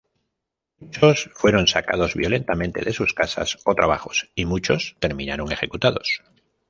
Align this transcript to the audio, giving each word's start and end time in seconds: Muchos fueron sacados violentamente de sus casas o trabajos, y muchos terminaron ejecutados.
Muchos 0.79 1.29
fueron 1.35 1.67
sacados 1.67 2.15
violentamente 2.15 2.81
de 2.81 2.91
sus 2.91 3.13
casas 3.13 3.59
o 3.65 3.75
trabajos, 3.75 4.31
y 4.33 4.45
muchos 4.45 4.95
terminaron 4.99 5.51
ejecutados. 5.51 6.23